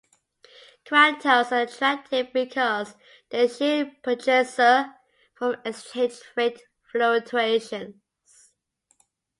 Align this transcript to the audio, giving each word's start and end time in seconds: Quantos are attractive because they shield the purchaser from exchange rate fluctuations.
Quantos 0.83 1.51
are 1.51 1.61
attractive 1.61 2.33
because 2.33 2.95
they 3.29 3.47
shield 3.47 3.89
the 3.91 3.95
purchaser 4.15 4.95
from 5.35 5.57
exchange 5.63 6.15
rate 6.35 6.59
fluctuations. 6.91 8.01